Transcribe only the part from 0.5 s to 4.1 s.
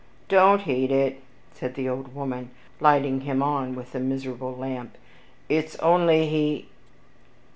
heed it," said the old woman, lighting him on with a